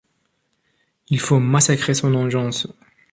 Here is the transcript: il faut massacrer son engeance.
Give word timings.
il 1.09 1.19
faut 1.19 1.39
massacrer 1.39 1.93
son 1.93 2.15
engeance. 2.15 2.65